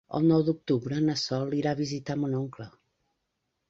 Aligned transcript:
El 0.19 0.23
nou 0.29 0.45
d'octubre 0.47 1.03
na 1.11 1.17
Sol 1.25 1.55
irà 1.61 1.77
a 1.77 1.81
visitar 1.85 2.19
mon 2.25 2.37
oncle. 2.43 2.71